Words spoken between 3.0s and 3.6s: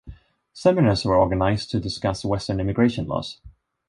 laws.